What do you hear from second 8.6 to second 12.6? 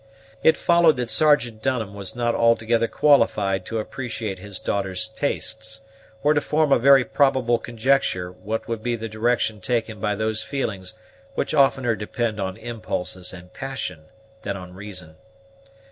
would be the direction taken by those feelings which oftener depend on